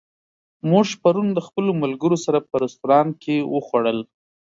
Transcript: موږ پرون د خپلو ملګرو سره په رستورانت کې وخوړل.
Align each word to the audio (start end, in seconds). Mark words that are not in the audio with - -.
موږ 0.69 0.87
پرون 1.01 1.27
د 1.33 1.39
خپلو 1.47 1.71
ملګرو 1.83 2.17
سره 2.25 2.39
په 2.49 2.55
رستورانت 2.63 3.13
کې 3.23 3.35
وخوړل. 3.53 3.99